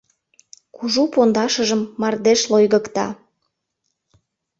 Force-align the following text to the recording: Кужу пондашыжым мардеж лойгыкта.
Кужу 0.75 1.03
пондашыжым 1.13 1.81
мардеж 2.01 2.41
лойгыкта. 2.51 3.07